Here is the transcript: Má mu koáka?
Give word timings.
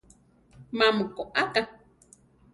Má 0.77 0.87
mu 0.97 1.05
koáka? 1.15 1.61